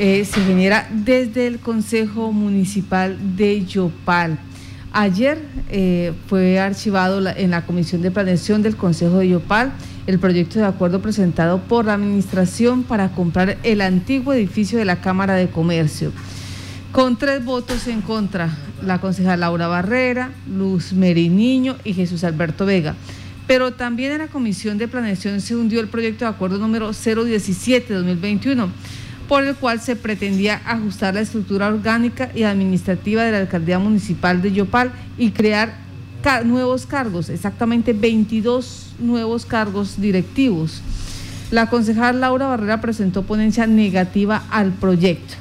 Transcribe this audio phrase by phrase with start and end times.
[0.00, 4.38] Eh, se genera desde el Consejo Municipal de Yopal.
[4.92, 9.72] Ayer eh, fue archivado en la Comisión de Planeación del Consejo de Yopal
[10.06, 15.00] el proyecto de acuerdo presentado por la Administración para comprar el antiguo edificio de la
[15.00, 16.12] Cámara de Comercio.
[16.92, 22.94] Con tres votos en contra, la concejal Laura Barrera, Luz Meriniño y Jesús Alberto Vega.
[23.48, 27.88] Pero también en la Comisión de Planeación se hundió el proyecto de acuerdo número 017
[27.88, 28.68] de 2021
[29.28, 34.40] por el cual se pretendía ajustar la estructura orgánica y administrativa de la alcaldía municipal
[34.40, 35.86] de Yopal y crear
[36.44, 40.82] nuevos cargos, exactamente 22 nuevos cargos directivos.
[41.50, 45.34] La concejal Laura Barrera presentó ponencia negativa al proyecto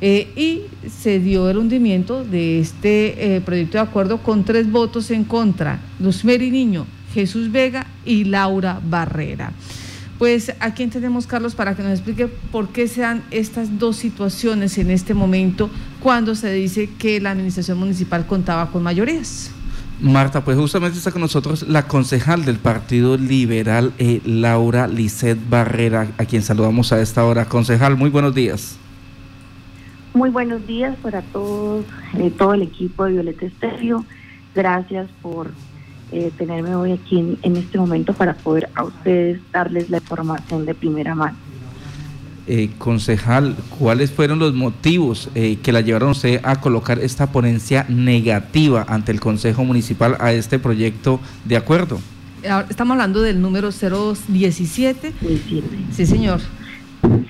[0.00, 5.10] eh, y se dio el hundimiento de este eh, proyecto de acuerdo con tres votos
[5.10, 9.52] en contra, Luz Niño, Jesús Vega y Laura Barrera.
[10.20, 14.76] Pues aquí tenemos, Carlos, para que nos explique por qué se dan estas dos situaciones
[14.76, 19.50] en este momento cuando se dice que la administración municipal contaba con mayorías.
[19.98, 26.08] Marta, pues justamente está con nosotros la concejal del Partido Liberal, eh, Laura Lisset Barrera,
[26.18, 27.46] a quien saludamos a esta hora.
[27.46, 28.76] Concejal, muy buenos días.
[30.12, 31.86] Muy buenos días para todos,
[32.18, 34.04] eh, todo el equipo de Violeta Estéreo.
[34.54, 35.50] Gracias por
[36.12, 40.74] eh, tenerme hoy aquí en, este momento para poder a ustedes darles la información de
[40.74, 41.36] primera mano.
[42.46, 47.30] Eh, concejal, ¿cuáles fueron los motivos eh, que la llevaron a usted a colocar esta
[47.30, 52.00] ponencia negativa ante el Consejo Municipal a este proyecto de acuerdo?
[52.68, 55.12] Estamos hablando del número 017.
[55.92, 56.40] Sí, señor.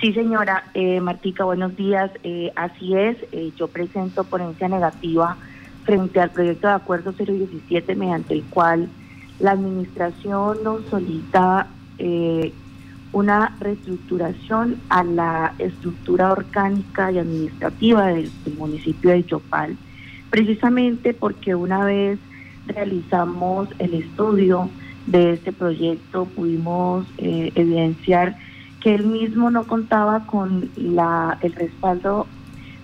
[0.01, 2.11] Sí, señora eh, Martica, buenos días.
[2.57, 3.17] así es,
[3.57, 5.37] yo presento ponencia negativa
[5.85, 8.89] frente al proyecto de acuerdo 017 mediante el cual
[9.39, 11.67] la administración nos solicita
[11.99, 12.53] eh,
[13.13, 19.77] una reestructuración a la estructura orgánica y administrativa del, municipio de Yopal,
[20.31, 22.19] precisamente porque una vez
[22.67, 24.71] realizamos el estudio
[25.07, 28.37] de este proyecto pudimos eh, evidenciar
[28.81, 32.27] que el mismo no contaba con la, el respaldo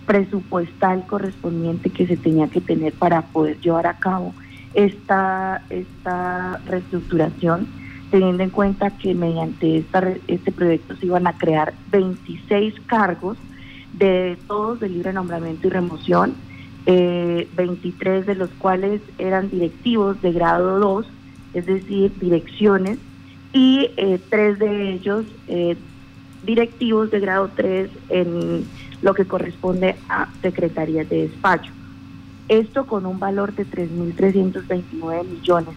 [0.06, 4.34] presupuestal correspondiente que se tenía que tener para poder llevar a cabo
[4.74, 7.66] esta, esta reestructuración,
[8.10, 13.36] teniendo en cuenta que mediante esta, este proyecto se iban a crear 26 cargos
[13.94, 16.34] de todos de libre nombramiento y remoción,
[16.86, 21.06] 23 eh, de los cuales eran directivos de grado 2,
[21.54, 22.98] es decir, direcciones,
[23.52, 25.76] y eh, tres de ellos eh,
[26.44, 28.64] directivos de grado 3 en
[29.02, 31.72] lo que corresponde a secretarías de despacho.
[32.48, 35.74] Esto con un valor de 3.329 millones,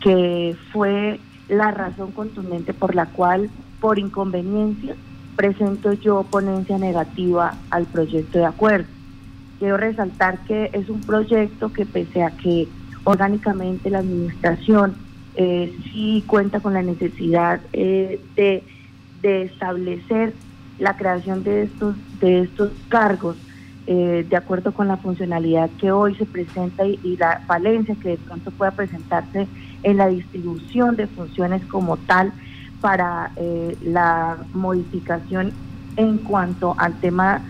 [0.00, 3.50] que fue la razón contundente por la cual,
[3.80, 4.94] por inconveniencia,
[5.36, 8.86] presento yo ponencia negativa al proyecto de acuerdo.
[9.58, 12.68] Quiero resaltar que es un proyecto que pese a que
[13.04, 14.94] orgánicamente la administración
[15.34, 18.64] eh, sí cuenta con la necesidad eh, de,
[19.22, 20.34] de establecer
[20.78, 23.36] la creación de estos, de estos cargos
[23.88, 28.16] eh, de acuerdo con la funcionalidad que hoy se presenta y, la falencia que de
[28.16, 29.46] pronto pueda presentarse
[29.84, 32.32] en la distribución de funciones como tal
[32.80, 35.52] para eh, la modificación
[35.96, 37.42] en cuanto al tema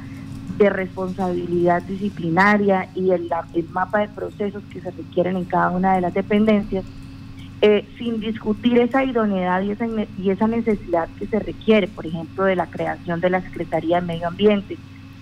[0.59, 5.95] de responsabilidad disciplinaria y el, el mapa de procesos que se requieren en cada una
[5.95, 6.85] de las dependencias,
[7.63, 9.87] eh, sin discutir esa idoneidad y esa,
[10.19, 14.07] y esa necesidad que se requiere, por ejemplo, de la creación de la Secretaría de
[14.07, 14.77] Medio Ambiente,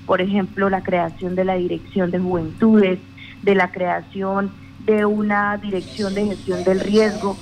[0.05, 2.99] por ejemplo, la creación de la Dirección de Juventudes,
[3.43, 4.50] de la creación
[4.84, 7.37] de una Dirección de Gestión del Riesgo,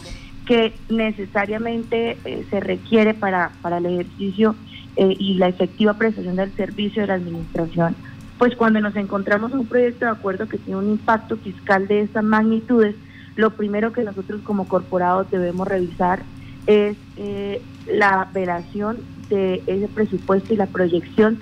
[0.47, 4.55] que necesariamente eh, se requiere para, para el ejercicio
[4.97, 7.97] eh, y la efectiva prestación del servicio de la Administración.
[8.39, 12.01] Pues cuando nos encontramos en un proyecto de acuerdo que tiene un impacto fiscal de
[12.01, 12.95] estas magnitudes,
[13.37, 16.23] lo primero que nosotros como corporados debemos revisar
[16.67, 18.99] es eh, la operación
[19.29, 21.39] de ese presupuesto y la proyección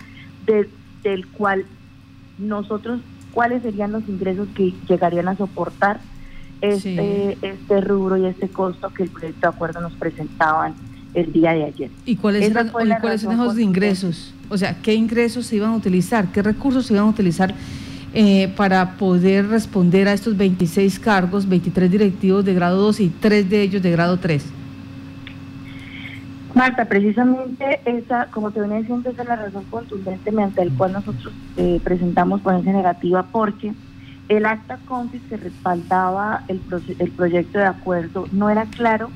[1.02, 1.64] del cual
[2.38, 3.00] nosotros,
[3.32, 6.00] cuáles serían los ingresos que llegarían a soportar
[6.60, 10.74] este, este rubro y este costo que el proyecto de acuerdo nos presentaban
[11.14, 11.90] el día de ayer.
[12.04, 14.34] ¿Y cuáles, eran, cuáles son esos ingresos?
[14.48, 16.30] O sea, ¿qué ingresos se iban a utilizar?
[16.32, 17.54] ¿Qué recursos se iban a utilizar
[18.12, 23.48] eh, para poder responder a estos 26 cargos, 23 directivos de grado 2 y 3
[23.48, 24.44] de ellos de grado 3?
[26.54, 30.92] Marta, precisamente esa, como te venía diciendo, esa es la razón contundente mediante el cual
[30.92, 33.72] nosotros eh, presentamos ponencia negativa porque
[34.28, 36.60] el acta confis que respaldaba el,
[36.98, 39.10] el proyecto de acuerdo no era claro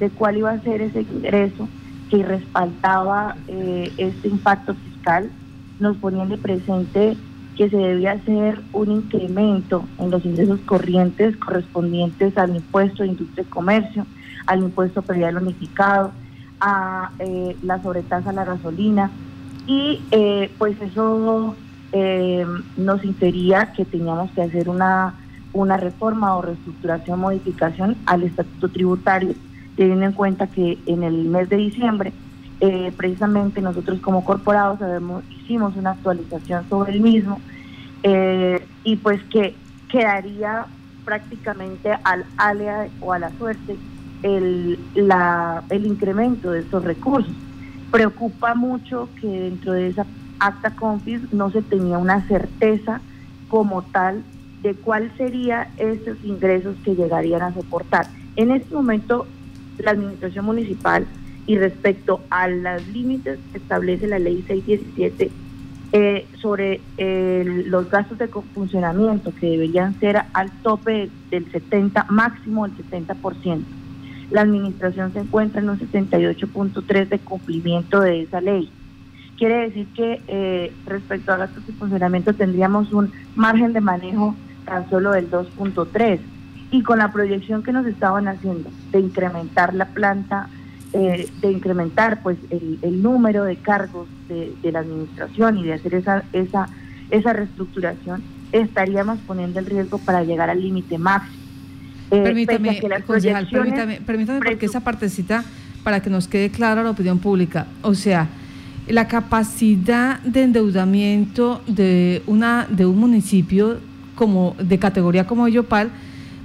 [0.00, 1.68] de cuál iba a ser ese ingreso
[2.10, 5.30] que respaldaba eh, este impacto fiscal
[5.78, 7.16] nos ponían de presente
[7.60, 13.42] que se debía hacer un incremento en los ingresos corrientes correspondientes al impuesto de industria
[13.42, 14.06] y comercio,
[14.46, 16.10] al impuesto predial unificado,
[16.58, 19.10] a eh, la sobretasa a la gasolina.
[19.66, 21.54] Y eh, pues eso
[21.92, 22.46] eh,
[22.78, 25.12] nos infería que teníamos que hacer una,
[25.52, 29.34] una reforma o reestructuración, modificación al estatuto tributario,
[29.76, 32.14] teniendo en cuenta que en el mes de diciembre
[32.60, 34.78] eh, precisamente nosotros como corporados
[35.30, 37.40] hicimos una actualización sobre el mismo
[38.02, 39.54] eh, y pues que
[39.88, 40.66] quedaría
[41.04, 43.76] prácticamente al alea o a la suerte
[44.22, 47.32] el, la, el incremento de estos recursos.
[47.90, 50.06] Preocupa mucho que dentro de esa
[50.38, 53.00] acta confis no se tenía una certeza
[53.48, 54.22] como tal
[54.62, 58.06] de cuál sería esos ingresos que llegarían a soportar.
[58.36, 59.26] En este momento,
[59.78, 61.06] la administración municipal
[61.50, 65.32] y respecto a los límites que establece la ley 617
[65.90, 66.80] eh, sobre
[67.66, 73.64] los gastos de funcionamiento que deberían ser al tope del 70, máximo del 70%.
[74.30, 78.70] La administración se encuentra en un 78.3 de cumplimiento de esa ley.
[79.36, 84.36] Quiere decir que eh, respecto a gastos de funcionamiento tendríamos un margen de manejo
[84.66, 86.20] tan solo del 2.3
[86.70, 90.48] y con la proyección que nos estaban haciendo de incrementar la planta
[90.92, 96.24] eh, de incrementar pues el, número de cargos de, la administración y de hacer esa,
[96.32, 96.68] esa,
[97.10, 98.22] esa reestructuración,
[98.52, 101.36] estaríamos poniendo el riesgo para llegar al límite máximo.
[102.10, 102.80] Eh, permítame,
[103.48, 105.44] permítame, permítame porque esa partecita,
[105.84, 108.28] para que nos quede clara la opinión pública, o sea,
[108.88, 113.78] la capacidad de endeudamiento de una de un municipio
[114.16, 115.90] como de categoría como Yopal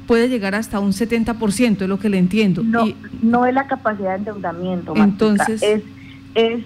[0.07, 2.63] puede llegar hasta un 70%, es lo que le entiendo.
[2.63, 2.85] No,
[3.21, 4.93] no es la capacidad de endeudamiento.
[4.95, 5.61] Entonces.
[5.61, 5.83] Es,
[6.35, 6.63] es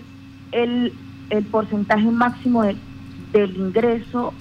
[0.51, 0.93] el,
[1.29, 4.33] el porcentaje máximo del ingreso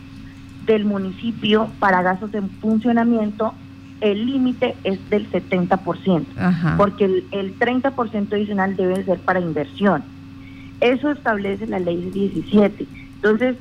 [0.67, 3.55] del municipio para gastos de funcionamiento.
[4.01, 10.05] El límite es del 70%, porque el, el 30% adicional debe ser para inversión.
[10.81, 12.87] Eso establece la ley 17.
[13.17, 13.57] Entonces,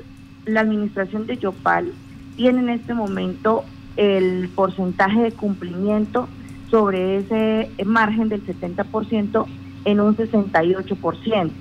[0.46, 1.92] la administración de Yopal
[2.36, 3.66] tiene en este momento
[3.98, 6.28] el porcentaje de cumplimiento
[6.70, 9.46] sobre ese margen del 70%
[9.86, 11.52] en un 68%,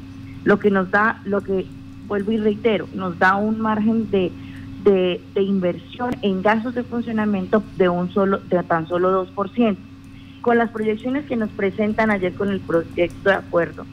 [0.44, 1.67] lo que nos da, lo que
[2.06, 4.33] vuelvo y reitero, nos da un margen de,
[4.85, 9.77] de, inversión en gastos de funcionamiento de un solo, de tan solo 2%.
[10.43, 13.85] Con las proyecciones que nos presentan ayer con el proyecto de acuerdo,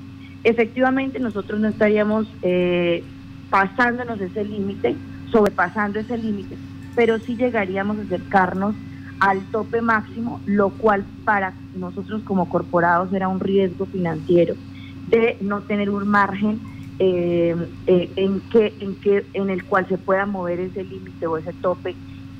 [0.43, 3.03] efectivamente nosotros no estaríamos eh,
[3.49, 4.95] pasándonos ese límite,
[5.31, 6.57] sobrepasando ese límite,
[6.95, 8.75] pero sí llegaríamos a acercarnos
[9.19, 14.55] al tope máximo, lo cual para nosotros como corporados era un riesgo financiero
[15.07, 16.59] de no tener un margen
[16.99, 17.55] eh,
[17.87, 21.53] eh, en que en que en el cual se pueda mover ese límite o ese
[21.53, 21.95] tope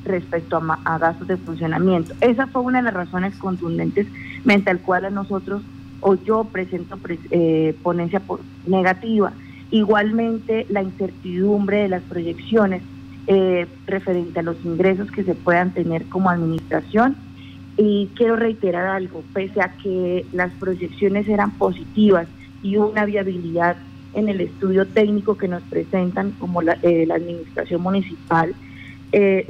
[0.05, 2.13] respecto a, gastos de funcionamiento.
[2.21, 4.07] Esa fue una de las razones contundentes
[4.43, 5.61] mediante al cual a nosotros
[6.01, 6.99] o yo presento
[7.31, 8.21] eh, ponencia
[8.67, 9.31] negativa.
[9.71, 12.83] Igualmente la incertidumbre de las proyecciones
[13.27, 17.15] eh, referente a los ingresos que se puedan tener como administración.
[17.77, 22.27] Y quiero reiterar algo, pese a que las proyecciones eran positivas
[22.61, 23.77] y una viabilidad
[24.13, 28.53] en el estudio técnico que nos presentan como la, eh, administración municipal,
[29.11, 29.47] eh,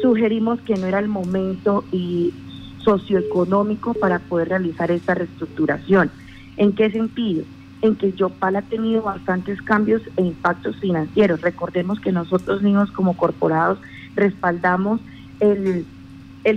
[0.00, 2.32] sugerimos que no era el momento y
[2.78, 6.10] socioeconómico para poder realizar esta reestructuración.
[6.56, 7.44] ¿En qué sentido?
[7.82, 11.40] En que Yopal ha tenido bastantes cambios e impactos financieros.
[11.40, 13.78] Recordemos que nosotros mismos como corporados
[14.14, 15.00] respaldamos
[15.40, 15.84] el,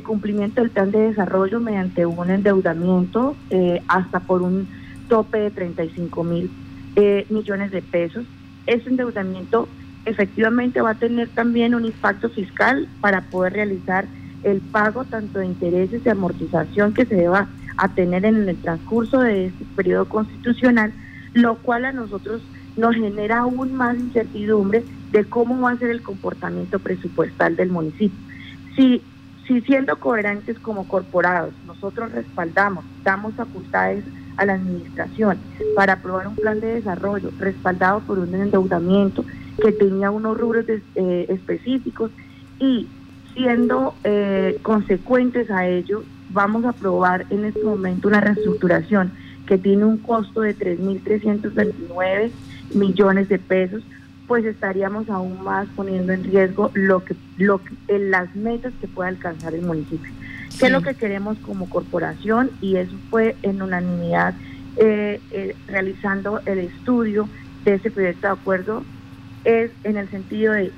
[0.03, 4.67] cumplimiento del plan de desarrollo mediante un endeudamiento eh, hasta por un
[5.09, 6.51] tope de 35 mil
[6.95, 8.25] eh, millones de pesos.
[8.67, 9.67] Ese endeudamiento
[10.05, 14.05] efectivamente va a tener también un impacto fiscal para poder realizar
[14.43, 19.19] el pago tanto de intereses y amortización que se deba a tener en el transcurso
[19.19, 20.93] de este periodo constitucional,
[21.35, 22.41] lo cual a nosotros
[22.77, 28.17] nos genera aún más incertidumbre de cómo va a ser el comportamiento presupuestal del municipio.
[28.75, 29.01] Si,
[29.45, 34.03] si siendo coherentes como corporados, nosotros respaldamos, damos facultades
[34.37, 35.37] a la administración
[35.75, 39.25] para aprobar un plan de desarrollo respaldado por un endeudamiento
[39.61, 42.11] que tenía unos rubros eh, específicos
[42.59, 42.87] y
[43.33, 49.11] siendo eh, consecuentes a ello, vamos a aprobar en este momento una reestructuración
[49.45, 52.31] que tiene un costo de 3.329
[52.73, 53.83] millones de pesos,
[54.27, 59.09] pues estaríamos aún más poniendo en riesgo lo que, lo en las metas que pueda
[59.09, 60.11] alcanzar el municipio.
[60.59, 62.49] ¿Qué es lo que queremos como corporación?
[62.61, 64.33] Y eso fue en unanimidad
[64.77, 67.29] eh, eh, realizando el estudio
[67.65, 68.83] de ese proyecto de acuerdo.
[69.43, 70.71] es en el sentido de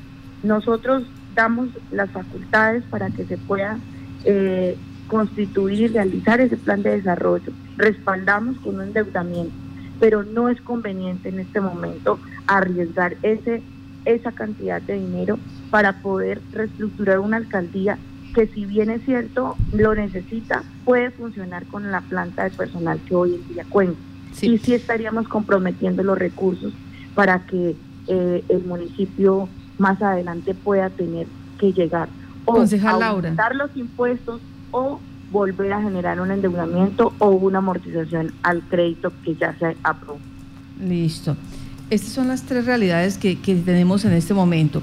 [0.43, 1.03] nosotros
[1.35, 3.77] damos las facultades para que se pueda
[4.25, 4.75] eh,
[5.07, 9.53] constituir y realizar ese plan de desarrollo, respaldamos con un endeudamiento,
[9.99, 13.61] pero no es conveniente en este momento arriesgar ese
[14.05, 15.37] esa cantidad de dinero
[15.69, 17.97] para poder reestructurar una alcaldía
[18.33, 23.15] que si bien es cierto lo necesita, puede funcionar con la planta de personal que
[23.15, 23.99] hoy en día cuenta.
[24.41, 26.71] Y sí estaríamos comprometiendo los recursos
[27.15, 27.75] para que
[28.07, 32.09] eh, el municipio más adelante pueda tener que llegar
[32.45, 32.63] o
[33.01, 34.39] aumentar los impuestos
[34.71, 34.99] o
[35.31, 40.19] volver a generar un endeudamiento o una amortización al crédito que ya se aprobó.
[40.81, 41.35] Listo.
[41.89, 44.81] Estas son las tres realidades que, tenemos en este momento.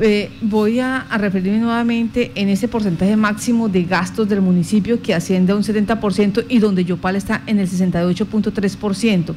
[0.00, 5.52] Eh, voy a, referirme nuevamente en ese porcentaje máximo de gastos del municipio que asciende
[5.52, 9.34] a un 70% y donde Yopal está en el 68.3%.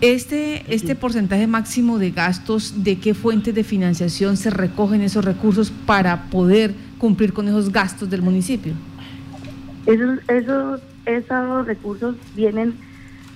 [0.00, 5.72] Este, este porcentaje máximo de gastos, ¿de qué fuentes de financiación se recogen esos recursos
[5.86, 8.74] para poder cumplir con esos gastos del municipio?
[9.86, 12.74] Esos, esos, esos recursos vienen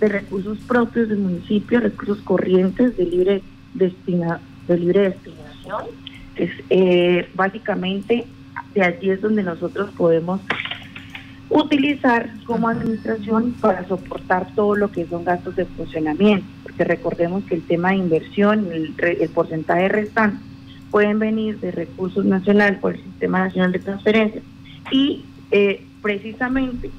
[0.00, 3.42] de recursos propios del municipio, recursos corrientes de libre,
[3.74, 5.84] destina, de libre destinación.
[6.36, 8.26] Es, eh, básicamente,
[8.74, 10.40] de allí es donde nosotros podemos
[11.50, 17.56] utilizar como administración para soportar todo lo que son gastos de funcionamiento, porque recordemos que
[17.56, 20.38] el tema de inversión, el, el porcentaje restante,
[20.90, 24.44] pueden venir de recursos nacionales por el Sistema Nacional de Transferencias
[24.90, 26.90] y eh, precisamente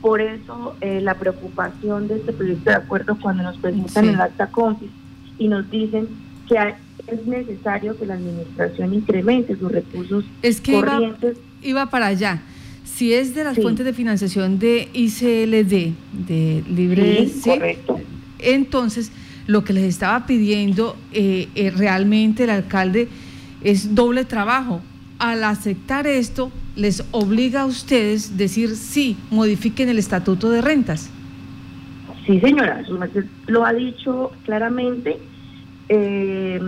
[0.00, 4.46] por eso eh, la preocupación de este proyecto de acuerdo cuando nos presentan el acta
[4.46, 4.90] confis
[5.38, 6.08] y nos dicen
[6.48, 6.74] que
[7.06, 11.38] es necesario que la administración incremente sus recursos es que corrientes.
[11.62, 12.42] Iba, para allá.
[12.84, 15.92] Si es de las fuentes de financiación de ICLD,
[16.26, 18.00] de Libre, sí, correcto.
[18.38, 19.12] entonces
[19.46, 23.08] lo que les estaba pidiendo eh, eh, realmente el alcalde
[23.62, 24.80] es doble trabajo.
[25.18, 31.10] Al aceptar esto, les obliga a ustedes decir sí, modifiquen el estatuto de rentas.
[32.24, 32.82] Sí, señora,
[33.48, 35.18] lo ha dicho claramente.
[35.88, 36.60] Eh,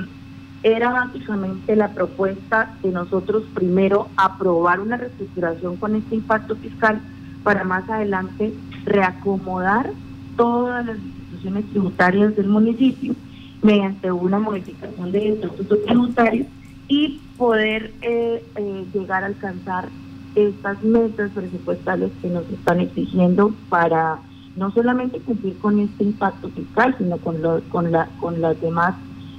[0.62, 7.00] era básicamente la propuesta de nosotros primero aprobar una reestructuración con este impacto fiscal
[7.42, 8.52] para más adelante
[8.84, 9.90] reacomodar
[10.36, 13.14] todas las instituciones tributarias del municipio
[13.62, 16.46] mediante una modificación del estatuto tributario
[16.88, 19.88] y poder eh, eh, llegar a alcanzar
[20.34, 24.18] estas metas presupuestales que nos están exigiendo para
[24.56, 27.38] no solamente cumplir con este impacto fiscal, sino con,
[27.70, 28.94] con, la, con los demás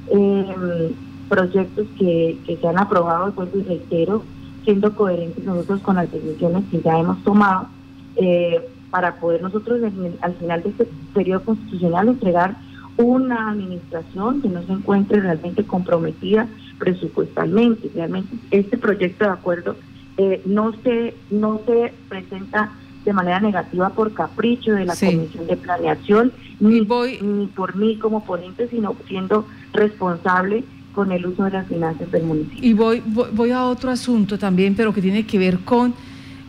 [0.10, 0.93] em,
[1.29, 4.24] proyectos que, se han aprobado, pues y reitero,
[4.63, 7.67] siendo coherentes nosotros con las decisiones que ya hemos tomado,
[8.15, 9.79] eh, para poder nosotros
[10.22, 12.55] al final de este periodo constitucional entregar
[12.98, 16.48] una administración que no se encuentre realmente comprometida
[16.81, 17.91] presupuestalmente.
[17.93, 19.75] Realmente este proyecto de acuerdo
[20.17, 22.71] eh, no se no se presenta
[23.05, 28.23] de manera negativa por capricho de la Comisión de Planeación, ni, ni por mí como
[28.25, 32.59] ponente, sino siendo responsable con el uso de las finanzas del municipio.
[32.61, 35.95] Y voy, voy, a otro asunto también, pero que tiene que ver con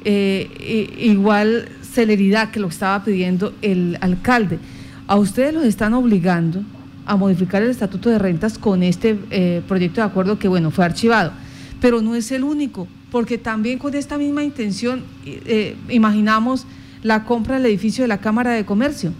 [0.04, 4.58] eh, igual celeridad que lo estaba pidiendo el alcalde.
[5.06, 6.62] A ustedes los están obligando
[7.06, 10.84] a modificar el estatuto de rentas con este eh, proyecto de acuerdo que, bueno, fue
[10.84, 11.32] archivado.
[11.80, 16.66] Pero no es el único, porque también con esta misma intención eh, imaginamos
[17.02, 19.12] la compra del edificio de la Cámara de Comercio.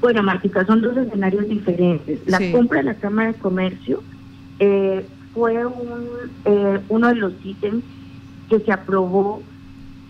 [0.00, 2.20] Bueno, Martica, son dos escenarios diferentes.
[2.26, 4.02] La compra de la Cámara de Comercio
[4.58, 5.72] eh, fue un,
[6.88, 7.82] uno de los ítems
[8.48, 9.42] que se aprobó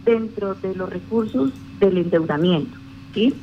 [0.05, 2.77] dentro de los recursos del endeudamiento,
[3.15, 3.35] ¿sí?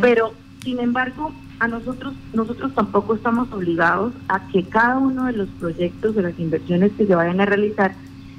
[0.00, 5.48] Pero, sin embargo, a nosotros, nosotros tampoco estamos obligados a que cada uno de los
[5.60, 7.94] proyectos de las inversiones que se vayan a realizar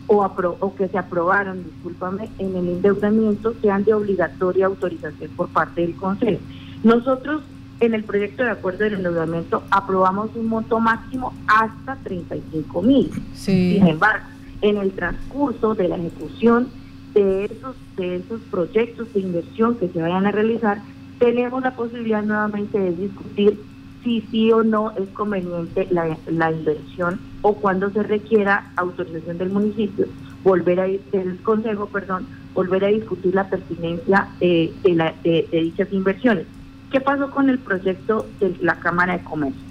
[0.08, 0.26] o,
[0.60, 5.96] o que se aprobaron, discúlpame, en el endeudamiento sean de obligatoria autorización por parte del
[5.96, 6.42] Consejo.
[6.84, 7.44] Nosotros
[7.80, 13.12] en el proyecto de acuerdo del endeudamiento aprobamos un monto máximo hasta 35 mil.
[13.34, 14.26] Sin embargo,
[14.62, 16.70] en el transcurso de la ejecución
[17.14, 20.82] de esos, de esos proyectos de inversión que se vayan a realizar,
[21.22, 23.62] tenemos la posibilidad nuevamente de discutir
[24.04, 29.52] si sí o no es conveniente la, la inversión o cuando se requiera autorización del
[29.52, 30.08] municipio,
[30.44, 32.26] volver a del consejo, perdón,
[32.56, 36.48] volver a discutir la pertinencia de, la, de, dichas inversiones.
[36.92, 39.62] ¿Qué pasó con el proyecto de la Cámara de Comercio?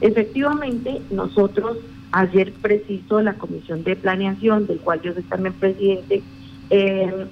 [0.00, 1.78] Efectivamente, nosotros
[2.10, 6.24] ayer preciso la Comisión de Planeación, del cual yo soy también presidente,
[6.70, 7.26] eh,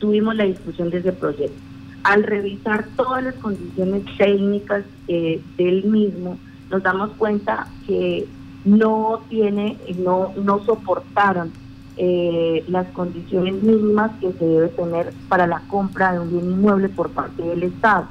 [0.00, 1.69] tuvimos la discusión de ese proyecto
[2.02, 6.38] al revisar todas las condiciones técnicas eh, del mismo,
[6.70, 8.26] nos damos cuenta que
[8.64, 11.52] no tiene, no, no soportaron
[11.96, 16.88] eh, las condiciones mínimas que se debe tener para la compra de un bien inmueble
[16.88, 18.06] por parte del Estado.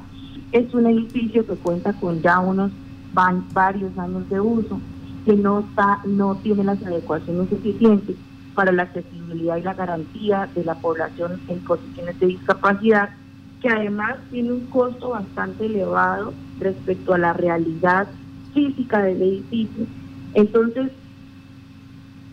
[0.52, 2.70] Es un edificio que cuenta con ya unos
[3.12, 4.80] van, varios años de uso,
[5.24, 8.16] que no está, no tiene las adecuaciones suficientes
[8.54, 13.10] para la accesibilidad y la garantía de la población en condiciones de discapacidad,
[13.60, 18.08] que además tiene un costo bastante elevado respecto a la realidad
[18.54, 19.86] física del edificio.
[20.34, 20.90] Entonces,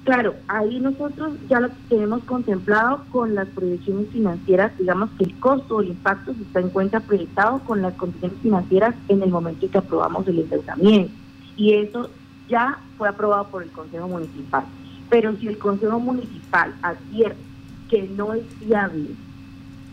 [0.03, 5.77] claro, ahí nosotros ya lo tenemos contemplado con las proyecciones financieras, digamos que el costo
[5.77, 9.65] o el impacto se está en cuenta proyectado con las condiciones financieras en el momento
[9.65, 11.11] en que aprobamos el endeudamiento.
[11.57, 12.09] Y eso
[12.47, 14.63] ya fue aprobado por el Consejo Municipal.
[15.09, 17.41] Pero si el Consejo Municipal advierte
[17.89, 19.09] que no es viable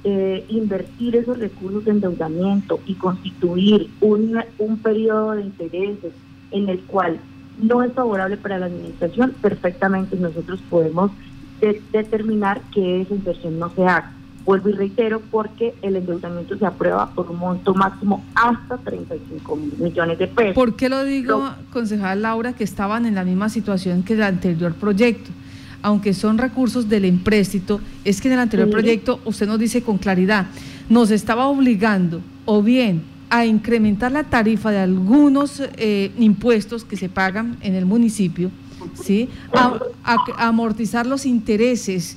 [0.05, 6.13] eh, invertir esos recursos de endeudamiento y constituir un, un periodo de intereses
[6.51, 7.19] en el cual
[7.61, 11.11] no es favorable para la administración, perfectamente nosotros podemos
[11.93, 14.13] determinar que esa inversión no se haga.
[14.45, 19.73] Vuelvo y reitero, porque el endeudamiento se aprueba por un monto máximo hasta 35 mil
[19.79, 20.55] millones de pesos.
[20.55, 24.75] ¿Por qué lo digo, concejal Laura, que estaban en la misma situación que el anterior
[24.75, 25.31] proyecto?
[25.85, 29.99] Aunque son recursos del empréstito, es que en el anterior proyecto usted nos dice con
[29.99, 30.47] claridad,
[30.89, 37.11] nos estaba obligando o bien a incrementar la tarifa de algunos eh, impuestos que se
[37.11, 38.51] pagan en el municipio,
[38.95, 39.29] ¿sí?
[39.53, 39.79] a,
[40.39, 42.17] amortizar los intereses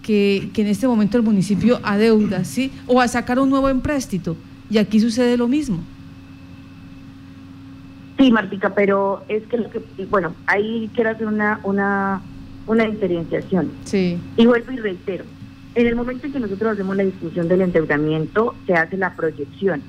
[0.00, 2.70] que, en este momento el municipio adeuda, ¿sí?
[2.86, 4.36] o a sacar un nuevo empréstito.
[4.70, 5.80] Y aquí sucede lo mismo.
[8.16, 12.22] Sí, Martica, pero es que lo que, bueno, ahí quiero hacer una, una,
[12.68, 13.70] una diferenciación.
[13.84, 14.18] Sí.
[14.36, 15.24] Y vuelvo y reitero,
[15.74, 19.82] en el momento en que nosotros hacemos la discusión del endeudamiento, se hace la proyección.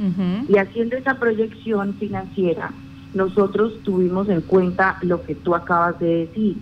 [0.48, 2.72] Y haciendo esa proyección financiera,
[3.14, 6.58] nosotros tuvimos en cuenta lo que tú acabas de decir,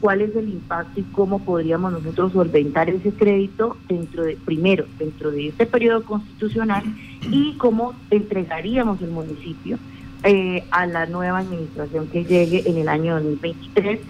[0.00, 5.30] cuál es el impacto y cómo podríamos nosotros solventar ese crédito dentro de, primero, dentro
[5.30, 6.82] de este periodo constitucional
[7.30, 9.78] y cómo entregaríamos el municipio
[10.22, 14.00] eh, a la nueva administración que llegue en el año 2023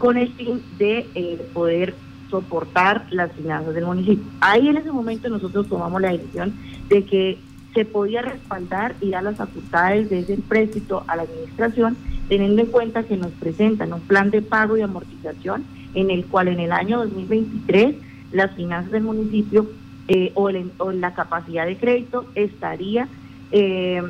[0.00, 1.94] con el fin de eh, poder
[2.30, 4.24] soportar las finanzas del municipio.
[4.40, 6.54] Ahí en ese momento nosotros tomamos la decisión
[6.88, 7.38] de que
[7.74, 11.96] se podía respaldar y dar las facultades de ese empréstito a la administración,
[12.30, 16.48] teniendo en cuenta que nos presentan un plan de pago y amortización en el cual
[16.48, 17.96] en el año 2023
[18.32, 19.70] las finanzas del municipio
[20.08, 20.50] eh, o,
[20.92, 23.06] la capacidad de crédito estaría
[23.52, 24.02] eh,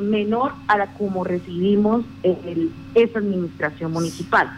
[0.00, 4.50] menor a la como recibimos el, esa administración municipal.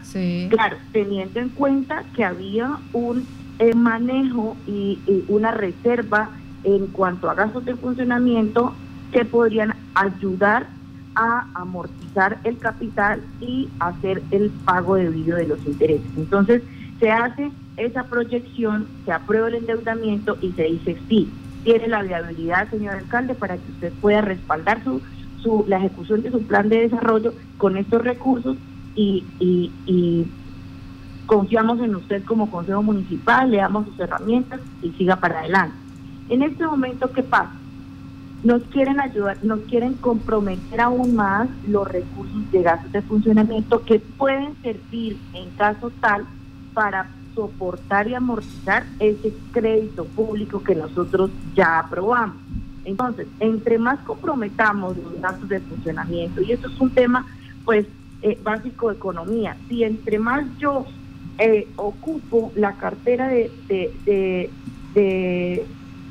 [0.50, 3.26] Claro, teniendo en cuenta que había un
[3.58, 6.30] eh, manejo y, una reserva
[6.64, 8.74] en cuanto a gastos de funcionamiento
[9.12, 10.66] que podrían ayudar
[11.14, 16.06] a amortizar el capital y hacer el pago debido de los intereses.
[16.16, 16.62] Entonces,
[17.00, 21.30] se hace esa proyección, se aprueba el endeudamiento y se dice sí,
[21.64, 25.00] tiene la viabilidad, señor alcalde, para que usted pueda respaldar su
[25.66, 28.56] la ejecución de su plan de desarrollo con estos recursos
[28.94, 30.26] y, y,
[31.26, 35.76] confiamos en usted como Consejo Municipal, le damos sus herramientas y siga para adelante.
[36.28, 37.50] En este momento, ¿qué pasa?
[38.44, 43.98] Nos quieren ayudar, nos quieren comprometer aún más los recursos de gastos de funcionamiento que
[43.98, 46.24] pueden servir en caso tal
[46.74, 52.36] para soportar y amortizar ese crédito público que nosotros ya aprobamos.
[52.86, 57.26] Entonces, entre más comprometamos los gastos de funcionamiento, y eso es un tema
[57.64, 57.84] pues
[58.22, 60.86] eh, básico de economía, si entre más yo
[61.38, 64.50] eh, ocupo la cartera de, de,
[64.94, 65.66] de,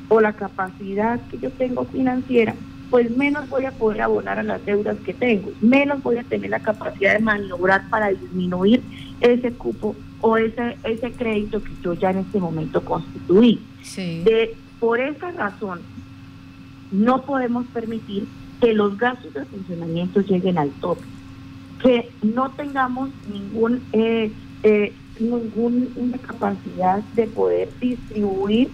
[0.08, 2.54] o la capacidad que yo tengo financiera,
[2.90, 6.50] pues menos voy a poder abonar a las deudas que tengo, menos voy a tener
[6.50, 8.82] la capacidad de maniobrar para disminuir
[9.20, 13.60] ese cupo o ese ese crédito que yo ya en este momento constituí.
[14.24, 15.80] De, por esa razón,
[16.90, 18.26] no podemos permitir
[18.60, 21.04] que los gastos de funcionamiento lleguen al tope,
[21.82, 28.70] que no tengamos ningún eh, eh, ninguna capacidad de poder distribuir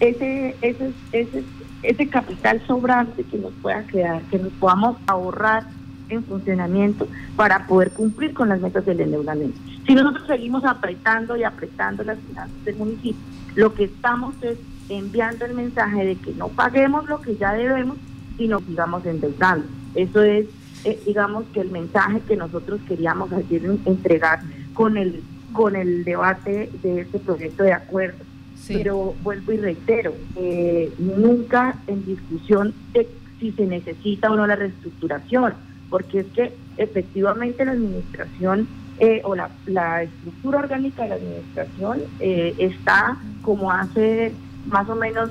[0.00, 1.44] ese, ese, ese,
[1.82, 5.64] ese capital sobrante que nos pueda quedar, que nos podamos ahorrar
[6.08, 9.58] en funcionamiento para poder cumplir con las metas del endeudamiento.
[9.86, 13.22] Si nosotros seguimos apretando y apretando las finanzas del municipio,
[13.54, 14.58] lo que estamos es
[14.98, 17.96] enviando el mensaje de que no paguemos lo que ya debemos
[18.38, 19.66] y nos sigamos endeudando.
[19.94, 20.46] Eso es,
[20.84, 24.40] eh, digamos, que el mensaje que nosotros queríamos ayer entregar
[24.74, 28.24] con el, con el debate de este proyecto de acuerdo.
[28.68, 33.08] Pero vuelvo y reitero, eh, nunca en discusión de
[33.40, 35.54] si se necesita o no la reestructuración,
[35.90, 42.02] porque es que efectivamente la administración eh, o la, la, estructura orgánica de la administración
[42.20, 44.32] eh, está como hace
[44.66, 45.30] más o menos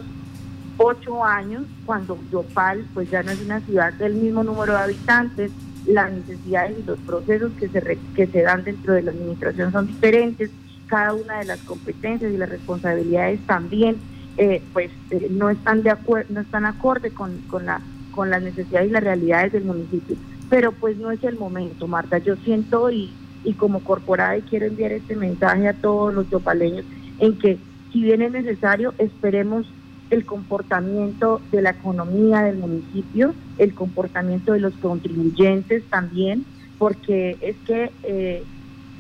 [0.78, 5.52] ocho años, cuando Yopal pues ya no es una ciudad del mismo número de habitantes,
[5.86, 9.88] las necesidades y los procesos que se, que se dan dentro de la administración son
[9.88, 10.50] diferentes,
[10.88, 13.98] cada una de las competencias y las responsabilidades también
[14.38, 18.42] eh, pues eh, no están de acuerdo, no están acorde con, con la con las
[18.42, 20.18] necesidades y las realidades del municipio.
[20.50, 22.18] Pero pues no es el momento, Marta.
[22.18, 23.12] Yo siento y,
[23.44, 26.86] y como corporada y quiero enviar este mensaje a todos los yopaleños
[27.20, 27.58] en que
[27.92, 29.66] si bien es necesario, esperemos
[30.10, 36.46] el comportamiento de la economía del municipio, el comportamiento de los contribuyentes también,
[36.78, 38.44] porque es que eh,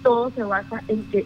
[0.03, 1.25] todo se basa en que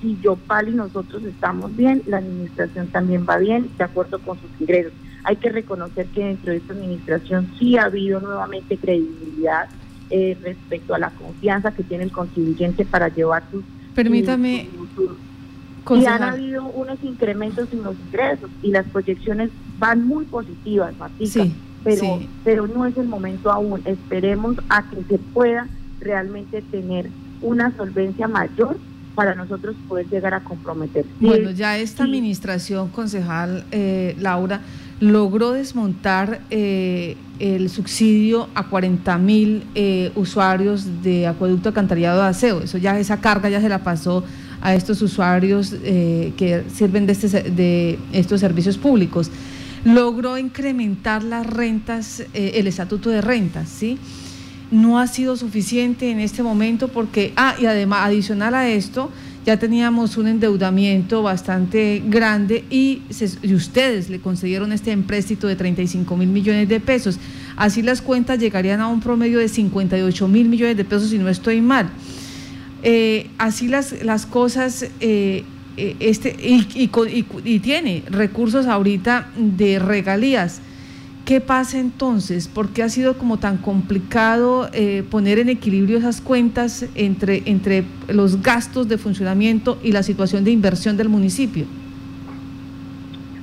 [0.00, 4.50] si Yopal y nosotros estamos bien, la administración también va bien, de acuerdo con sus
[4.60, 4.92] ingresos.
[5.24, 9.68] Hay que reconocer que dentro de esta administración sí ha habido nuevamente credibilidad
[10.10, 13.64] eh, respecto a la confianza que tiene el contribuyente para llevar sus...
[13.94, 14.68] Permítame...
[15.90, 21.46] y han habido unos incrementos en los ingresos y las proyecciones van muy positivas, Matica,
[21.82, 23.82] pero, pero no es el momento aún.
[23.84, 25.66] Esperemos a que se pueda
[26.00, 27.08] realmente tener
[27.40, 28.76] una solvencia mayor
[29.14, 31.04] para nosotros poder llegar a comprometer.
[31.20, 34.60] Bueno, ya esta administración, concejal eh, Laura,
[35.00, 42.60] logró desmontar eh, el subsidio a 40 mil eh, usuarios de acueducto alcantarillado de aseo.
[42.60, 44.24] Eso ya, esa carga ya se la pasó
[44.62, 49.30] a estos usuarios eh, que sirven de, este, de estos servicios públicos.
[49.84, 53.98] Logró incrementar las rentas, el estatuto de rentas, ¿sí?
[54.70, 59.10] No ha sido suficiente en este momento porque, ah, y además, adicional a esto,
[59.44, 63.02] ya teníamos un endeudamiento bastante grande y,
[63.52, 67.18] ustedes le concedieron este empréstito de 35 mil millones de pesos.
[67.56, 71.28] Así las cuentas llegarían a un promedio de 58 mil millones de pesos si no
[71.28, 71.90] estoy mal.
[72.82, 75.44] Eh, así las, las cosas, eh,
[75.76, 76.90] eh, este, y,
[77.44, 80.60] y tiene recursos ahorita de regalías
[81.24, 82.48] ¿Qué pasa entonces?
[82.48, 87.84] ¿Por qué ha sido como tan complicado eh, poner en equilibrio esas cuentas entre, entre
[88.08, 91.64] los gastos de funcionamiento y la situación de inversión del municipio?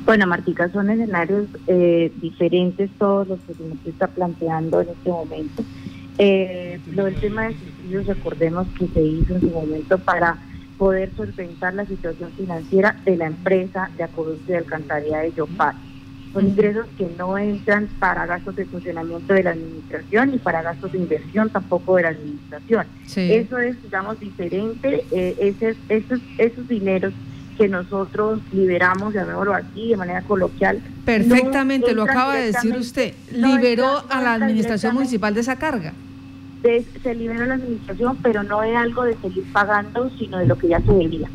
[0.05, 5.63] Bueno, Martica, son escenarios eh, diferentes todos los que se está planteando en este momento.
[6.19, 10.37] Eh, lo del tema de subsidios, recordemos que se hizo en su momento para
[10.77, 15.75] poder solventar la situación financiera de la empresa de acueducto de alcantarilla de Yopal
[16.33, 20.91] son ingresos que no entran para gastos de funcionamiento de la administración y para gastos
[20.91, 22.85] de inversión tampoco de la administración.
[23.15, 25.05] Eso es, digamos, diferente.
[25.11, 27.13] Eh, ese, esos, esos dineros
[27.57, 30.81] que nosotros liberamos, llamémoslo así, de manera coloquial.
[31.03, 33.13] Perfectamente, lo acaba de decir usted.
[33.31, 35.93] Liberó a la administración municipal de esa carga.
[36.61, 40.57] Se liberó a la administración, pero no es algo de seguir pagando, sino de lo
[40.57, 41.29] que ya se debía.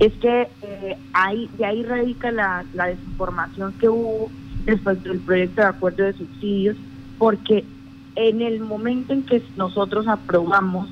[0.00, 4.30] Es que eh, ahí, de ahí radica la, desinformación que hubo
[4.66, 6.76] respecto del proyecto de acuerdo de subsidios,
[7.18, 7.64] porque
[8.16, 10.88] en el momento en que nosotros aprobamos,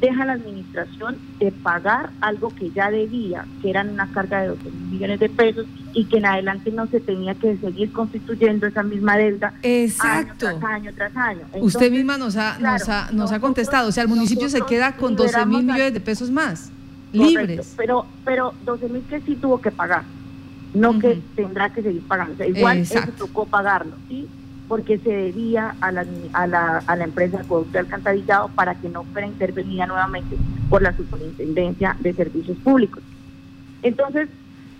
[0.00, 4.62] deja la administración de pagar algo que ya debía, que eran una carga de 12
[4.64, 8.82] mil millones de pesos y que en adelante no se tenía que seguir constituyendo esa
[8.82, 10.48] misma deuda Exacto.
[10.48, 11.40] año tras año tras año.
[11.54, 14.96] Usted misma nos ha, nos ha, nos ha contestado, o sea, el municipio se queda
[14.96, 16.70] con 12 mil millones de pesos más
[17.12, 17.74] libres.
[17.76, 20.02] Pero, pero 12 mil que sí tuvo que pagar,
[20.74, 22.44] no que tendrá que seguir pagando.
[22.44, 24.28] igual eso tocó pagarlo, ¿sí?
[24.68, 28.88] Porque se debía a la, a la, a la empresa de producto alcantarillado para que
[28.88, 30.36] no fuera intervenida nuevamente
[30.70, 33.02] por la Superintendencia de Servicios Públicos.
[33.82, 34.28] Entonces,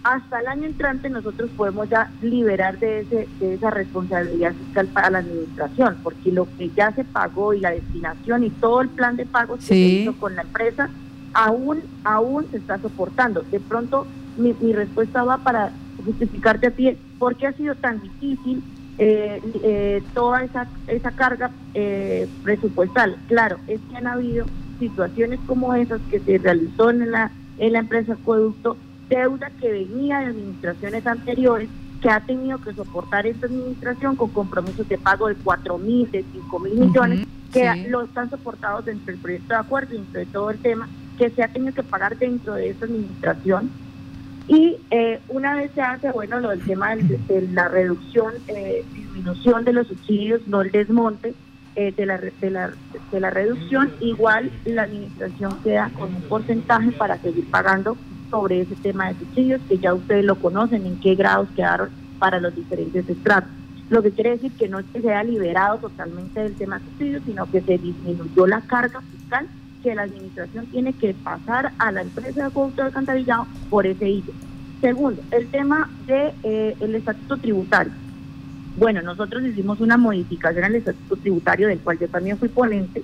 [0.05, 5.11] hasta el año entrante nosotros podemos ya liberar de, ese, de esa responsabilidad fiscal para
[5.11, 9.17] la administración, porque lo que ya se pagó y la destinación y todo el plan
[9.17, 10.91] de pagos que se hizo con la empresa
[11.33, 13.43] aún, aún se está soportando.
[13.51, 15.73] De pronto, mi, respuesta va para
[16.05, 18.63] justificarte a ti por qué ha sido tan difícil
[18.99, 23.17] eh, eh, toda esa, esa carga eh, presupuestal.
[23.27, 24.47] Claro, es que han habido
[24.79, 28.77] situaciones como esas que se realizó en la, en la empresa Acueducto,
[29.09, 31.69] deuda que venía de administraciones anteriores
[32.01, 36.25] que ha tenido que soportar esta administración con compromisos de pago de 4 mil, de
[36.33, 40.51] 5 mil millones, que lo están soportados dentro del proyecto de acuerdo, dentro de todo
[40.51, 43.71] el tema, que se ha tenido que pagar dentro de esta administración.
[44.47, 49.65] Y eh, una vez se hace, bueno, lo del tema de, la reducción, eh, disminución
[49.65, 51.35] de los subsidios, no el desmonte
[51.77, 52.73] eh, de, la, de, la,
[53.11, 57.97] de la reducción, igual la administración queda con un porcentaje para seguir pagando
[58.31, 62.39] sobre ese tema de subsidios, que ya ustedes lo conocen, en qué grados quedaron para
[62.39, 63.51] los diferentes estratos.
[63.91, 67.21] lo que quiere decir que no es que se haya liberado totalmente del tema subsidio,
[67.25, 69.47] sino que se disminuyó la carga fiscal
[69.85, 74.09] que la administración tiene que pasar a la empresa de acueducto de alcantarillado por ese
[74.09, 74.33] IVA.
[74.81, 77.93] Segundo, el tema del de, eh, estatuto tributario.
[78.79, 83.03] Bueno, nosotros hicimos una modificación al estatuto tributario, del cual yo también fui ponente,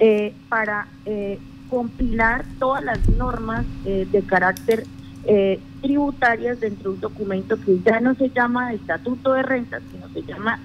[0.00, 1.38] eh, para eh,
[1.70, 4.84] compilar todas las normas de carácter
[5.82, 10.22] tributarias dentro de un documento que ya no se llama Estatuto de Rentas, sino se
[10.22, 10.58] llama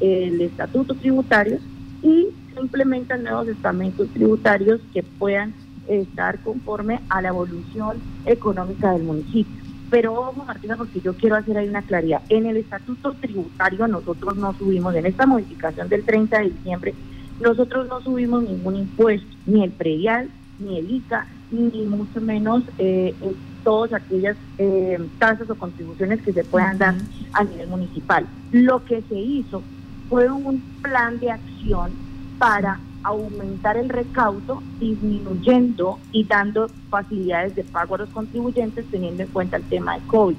[0.00, 1.58] el Estatuto Tributario
[2.02, 5.52] y se implementan nuevos estamentos tributarios que puedan
[5.88, 9.62] estar conforme a la evolución económica del municipio.
[9.90, 12.22] Pero ojo, Martina, porque yo quiero hacer ahí una claridad.
[12.28, 16.94] En el estatuto tributario nosotros no subimos, en esta modificación del 30 de diciembre,
[17.40, 23.14] nosotros no subimos ningún impuesto, ni el predial, ni el ICA, ni mucho menos eh,
[23.62, 26.94] todas aquellas eh, tasas o contribuciones que se puedan dar
[27.34, 28.26] a nivel municipal.
[28.50, 29.62] Lo que se hizo
[30.08, 32.05] fue un plan de acción
[32.38, 39.28] para aumentar el recaudo, disminuyendo y dando facilidades de pago a los contribuyentes teniendo en
[39.28, 40.36] cuenta el tema de COVID.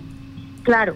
[0.63, 0.95] Claro,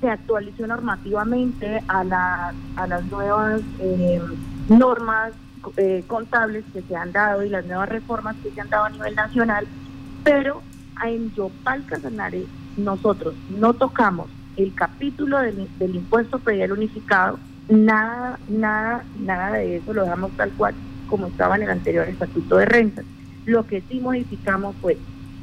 [0.00, 4.20] se actualizó normativamente a, a las nuevas eh,
[4.68, 5.32] normas
[5.76, 8.90] eh, contables que se han dado y las nuevas reformas que se han dado a
[8.90, 9.66] nivel nacional,
[10.22, 10.62] pero
[11.04, 17.38] en Yopal Casanare nosotros no tocamos el capítulo del, del impuesto predial unificado
[17.72, 20.74] Nada, nada, nada de eso lo dejamos tal cual
[21.08, 23.06] como estaba en el anterior estatuto de rentas.
[23.46, 24.98] Lo que sí modificamos fue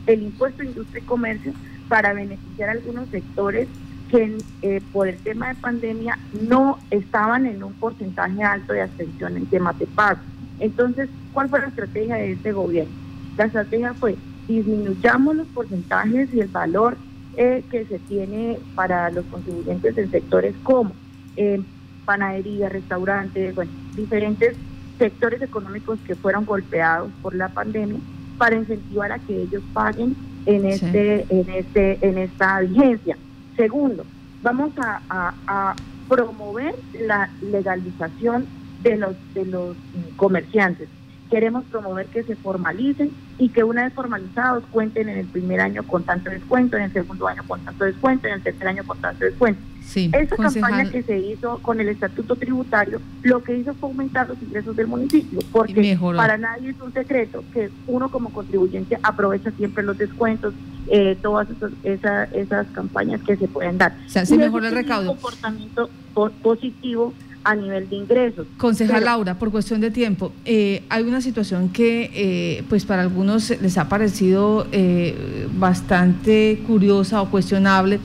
[0.05, 1.53] el impuesto de industria y comercio
[1.87, 3.67] para beneficiar a algunos sectores
[4.11, 9.35] que eh, por el tema de pandemia no estaban en un porcentaje alto de abstención
[9.35, 10.19] en temas de pago.
[10.59, 12.93] Entonces, ¿cuál fue la estrategia de este gobierno?
[13.37, 14.15] La estrategia fue
[14.47, 16.95] disminuyamos los porcentajes y el valor
[17.37, 20.91] eh, que se tiene para los contribuyentes en sectores como
[21.35, 21.63] eh,
[22.09, 24.57] panadería, restaurantes, bueno, diferentes
[24.97, 27.99] sectores económicos que fueron golpeados por la pandemia
[28.39, 30.15] para incentivar a que ellos paguen
[30.47, 33.15] en este, en este, en esta vigencia.
[33.55, 34.03] Segundo,
[34.41, 35.75] vamos a,
[36.07, 38.47] promover la legalización
[38.81, 39.77] de los de los
[40.15, 40.89] comerciantes.
[41.29, 45.83] Queremos promover que se formalicen y que una vez formalizados cuenten en el primer año
[45.83, 48.99] con tanto descuento, en el segundo año con tanto descuento, en el tercer año con
[48.99, 49.61] tanto descuento.
[49.95, 54.39] Esa campaña que se hizo con el estatuto tributario, lo que hizo fue aumentar los
[54.41, 59.83] ingresos del municipio, porque para nadie es un secreto que uno como contribuyente aprovecha siempre
[59.83, 60.53] los descuentos,
[60.91, 61.47] eh, todas
[61.83, 63.95] esas, esas, campañas que se pueden dar.
[64.05, 65.11] O sea, se mejora el recaudo.
[65.11, 65.89] Un comportamiento
[66.43, 67.13] positivo
[67.49, 68.45] a nivel de ingresos.
[68.57, 73.49] Concejal Laura, por cuestión de tiempo, eh, hay una situación que eh, pues para algunos
[73.59, 77.99] les ha parecido eh, bastante curiosa o cuestionable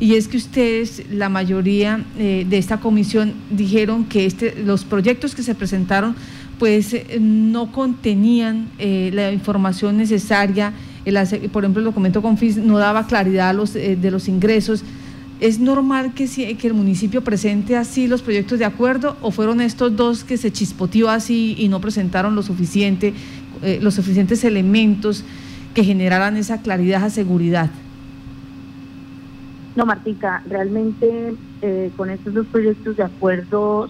[0.00, 5.42] y es que ustedes, la mayoría de esta comisión, dijeron que este, los proyectos que
[5.42, 6.14] se presentaron
[6.56, 10.72] pues no contenían eh, la información necesaria,
[11.04, 11.16] el,
[11.50, 14.84] por ejemplo el documento Confis no daba claridad los, de los ingresos.
[15.40, 19.94] ¿Es normal que, que el municipio presente así los proyectos de acuerdo o fueron estos
[19.94, 23.14] dos que se chispoteó así y no presentaron lo suficiente,
[23.80, 25.24] los suficientes elementos
[25.74, 27.70] que generaran esa claridad, esa seguridad?
[29.76, 33.88] No, Martica, realmente eh, con estos dos proyectos de acuerdo,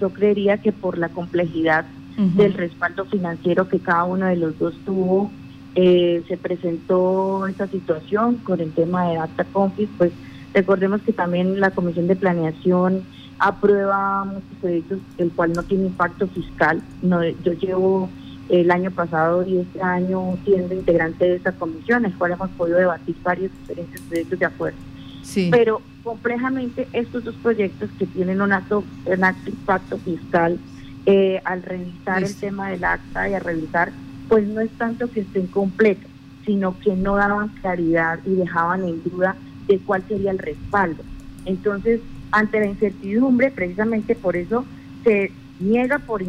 [0.00, 4.74] yo creería que por la complejidad del respaldo financiero que cada uno de los dos
[4.84, 5.30] tuvo,
[5.80, 10.10] eh, se presentó esta situación con el tema de Acta Confis, pues
[10.52, 13.04] recordemos que también la Comisión de Planeación
[13.38, 16.82] aprueba muchos proyectos el cual no tiene impacto fiscal.
[17.00, 18.10] No, yo llevo
[18.48, 22.50] el año pasado y este año siendo integrante de esta comisión, en el cual hemos
[22.50, 24.78] podido debatir varios diferentes proyectos de acuerdo.
[25.22, 25.48] Sí.
[25.52, 30.58] Pero complejamente estos dos proyectos que tienen un alto, un alto impacto fiscal,
[31.06, 33.92] eh, al revisar el tema del acta y al revisar,
[34.28, 36.10] pues no es tanto que estén completos,
[36.44, 39.36] sino que no daban claridad y dejaban en duda
[39.66, 41.02] de cuál sería el respaldo.
[41.44, 44.64] Entonces, ante la incertidumbre, precisamente por eso
[45.04, 46.22] se niega por,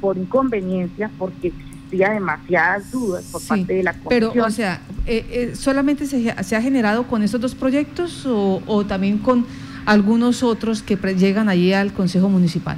[0.00, 4.32] por inconveniencia porque existía demasiadas dudas por parte de la comisión.
[4.32, 9.18] Pero, o sea, eh, eh, ¿solamente se, ha generado con estos dos proyectos o, también
[9.18, 9.46] con
[9.84, 12.76] algunos otros que llegan allí al Consejo Municipal?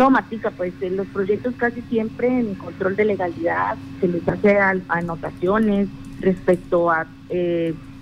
[0.00, 4.56] No, Matica, pues eh, los proyectos casi siempre en control de legalidad se les hace
[4.88, 5.88] anotaciones
[6.20, 7.06] respecto a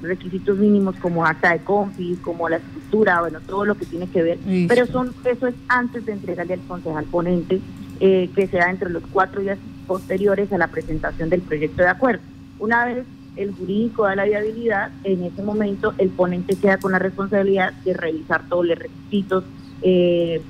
[0.01, 4.23] requisitos mínimos como acta de confis, como la estructura, bueno, todo lo que tiene que
[4.23, 7.61] ver, pero son eso es antes de entregarle al concejal ponente,
[7.99, 9.59] eh, que sea entre los cuatro días
[9.89, 12.23] posteriores a la presentación del proyecto de acuerdo.
[12.61, 17.01] Una vez el jurídico da la viabilidad, en ese momento el ponente queda con la
[17.01, 19.43] responsabilidad de revisar todos los requisitos
[19.83, 20.41] eh,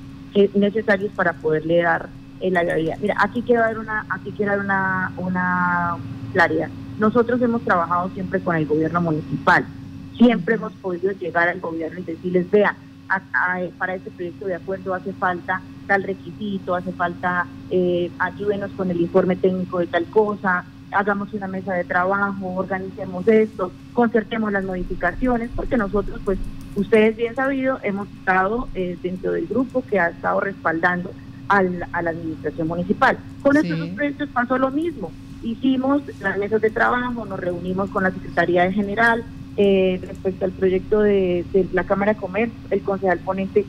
[0.53, 2.97] necesarios para poderle dar eh, la viabilidad.
[3.01, 5.97] Mira, aquí quiero dar una, aquí quiero dar una, una
[6.33, 6.69] claridad.
[6.99, 9.65] Nosotros hemos trabajado siempre con el gobierno municipal,
[10.17, 12.75] siempre hemos podido llegar al gobierno y decirles, vea,
[13.77, 19.01] para este proyecto de acuerdo hace falta tal requisito, hace falta eh, ayúdenos con el
[19.01, 25.49] informe técnico de tal cosa, hagamos una mesa de trabajo, organicemos esto, concertemos las modificaciones,
[25.55, 26.37] porque nosotros, pues,
[26.79, 31.11] ustedes bien sabido, hemos estado eh, dentro del grupo que ha estado respaldando
[31.47, 33.17] al, a la administración municipal.
[33.41, 35.11] Con estos dos proyectos pasó lo mismo.
[35.43, 39.23] Hicimos las mesas de trabajo, nos reunimos con la Secretaría de General
[39.57, 43.65] eh, respecto al proyecto de, de la Cámara de Comercio, el concejal ponente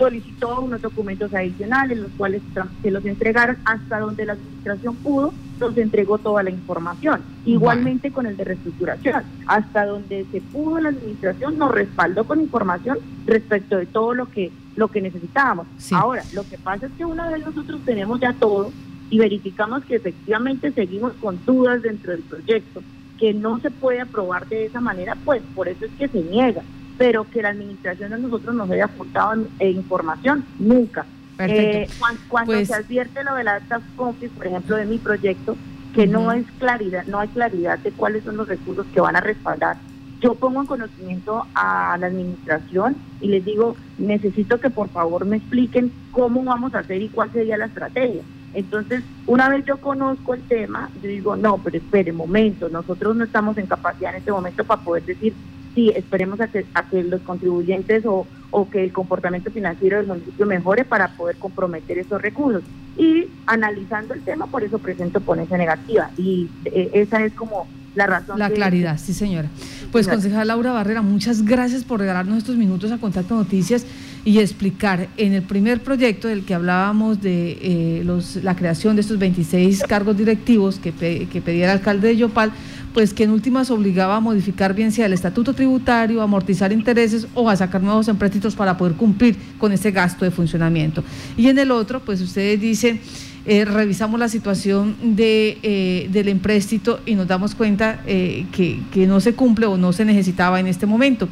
[0.00, 2.40] solicitó unos documentos adicionales, los cuales
[2.82, 7.20] se los entregaron hasta donde la administración pudo, nos entregó toda la información.
[7.44, 12.98] Igualmente con el de reestructuración, hasta donde se pudo la administración nos respaldó con información
[13.26, 15.66] respecto de todo lo que lo que necesitábamos.
[15.92, 18.72] Ahora, lo que pasa es que una vez nosotros tenemos ya todo
[19.10, 22.82] y verificamos que efectivamente seguimos con dudas dentro del proyecto,
[23.18, 26.62] que no se puede aprobar de esa manera, pues por eso es que se niega
[27.00, 31.06] pero que la administración a nosotros nos haya aportado información, nunca.
[31.48, 33.62] Eh, cuando, pues se advierte lo de las
[33.96, 35.56] confis, por ejemplo, de mi proyecto,
[35.94, 39.20] que no es claridad, no hay claridad de cuáles son los recursos que van a
[39.20, 39.76] respaldar.
[40.20, 45.38] Yo pongo en conocimiento a la administración y les digo, necesito que por favor me
[45.38, 48.22] expliquen cómo vamos a hacer y cuál sería la estrategia.
[48.52, 53.24] Entonces, una vez yo conozco el tema, yo digo, no, pero espere, momento, nosotros no
[53.24, 55.34] estamos en capacidad en este momento para poder decir
[55.74, 60.06] sí, esperemos a que, a que los contribuyentes o, o que el comportamiento financiero del
[60.06, 62.62] municipio mejore para poder comprometer esos recursos.
[62.96, 66.10] Y analizando el tema, por eso presento ponencia negativa.
[66.16, 68.38] Y eh, esa es como la razón.
[68.38, 69.48] La claridad, sí señora.
[69.90, 73.84] Pues concejal Laura Barrera, muchas gracias por regalarnos estos minutos a Contacto Noticias
[74.24, 79.00] y explicar en el primer proyecto del que hablábamos de eh, los, la creación de
[79.00, 82.52] estos 26 cargos directivos que, que pedía el alcalde de Yopal,
[82.92, 87.26] pues que en últimas obligaba a modificar bien sea el estatuto tributario, a amortizar intereses
[87.34, 91.02] o a sacar nuevos empréstitos para poder cumplir con ese gasto de funcionamiento.
[91.36, 93.00] Y en el otro, pues ustedes dicen,
[93.46, 99.06] eh, revisamos la situación de, eh, del empréstito y nos damos cuenta eh, que, que
[99.06, 101.28] no se cumple o no se necesitaba en este momento.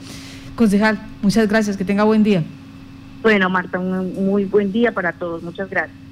[0.57, 2.43] Concejal, muchas gracias, que tenga buen día.
[3.23, 5.43] Bueno, Marta, un muy buen día para todos.
[5.43, 6.08] Muchas gracias.